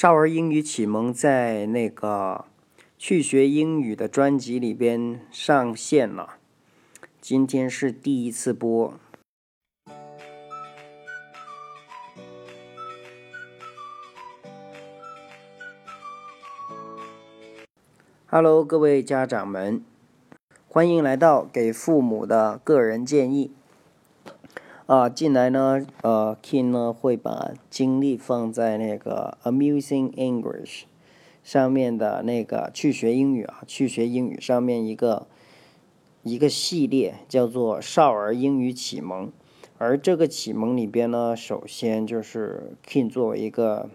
[0.00, 2.46] 少儿英语启蒙在那个
[2.96, 6.38] 去学英语的专辑里边上线了，
[7.20, 8.94] 今天是第一次播。
[18.24, 19.84] Hello，各位家长们，
[20.66, 23.52] 欢迎来到给父母的个人建议。
[24.90, 30.82] 啊，进来呢，呃，King 呢会把精力放在那个 Amusing English
[31.44, 35.28] 上面的那个去学英语啊，去学英语上面一个
[36.24, 39.30] 一个系列叫做少儿英语启蒙。
[39.78, 43.88] 而这个启蒙里边呢，首先就是 King 作为一个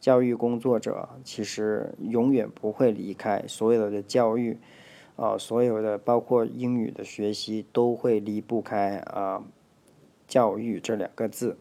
[0.00, 4.58] 教育工作者，其实永远不会离开所有的教育
[5.14, 9.44] 啊，所有的包括英语的学习都会离不开啊。
[10.30, 11.58] 教育这两个字，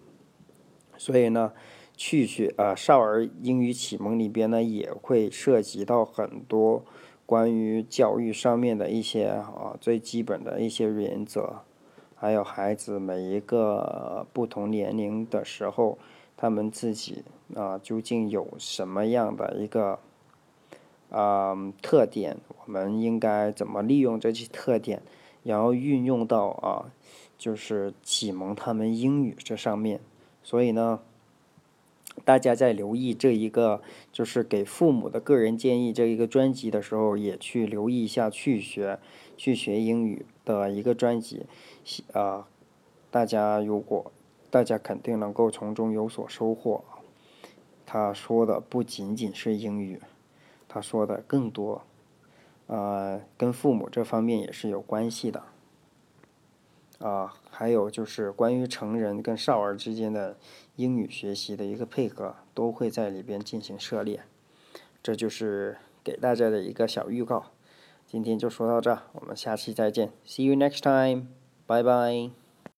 [0.96, 1.52] 所以呢，
[1.98, 6.86] 去学啊少儿英语启蒙里边呢，也会涉及到很多
[7.26, 11.63] 关于教育上面的一些啊最基本的一些原则，
[12.16, 15.98] 还有孩子每一个不同年龄的时候，
[16.38, 17.24] 他们自己
[17.55, 19.99] 啊究竟有什么样的一个
[21.10, 25.02] 啊特点，我们应该怎么利用这些特点，
[25.43, 26.91] 然后运用到啊。
[27.40, 30.01] 就是启蒙他们英语这上面，
[30.43, 30.99] 所以呢，
[32.26, 33.81] 大家在留意这一个
[34.12, 38.99] 就是给父母的个人建议这一个专辑的时候，也去留意一下去学
[39.37, 41.46] 去学英语的一个专辑，
[42.12, 42.46] 啊，
[43.09, 44.12] 大家如果
[44.51, 46.84] 大家肯定能够从中有所收获。
[47.85, 50.01] 他说的不仅仅是英语，
[50.68, 51.84] 他说的更多，
[52.70, 55.43] 呃，跟父母这方面也是有关系的。
[56.99, 60.37] 啊，还有就是关于成人跟少儿之间的
[60.75, 64.22] 英语学习的一个配合，都会在里边进行涉猎。
[65.01, 67.45] 这就是给大家的一个小预告。
[68.06, 71.28] 今天就说到这，我们下期再见，See you next time，
[71.66, 72.39] 拜拜。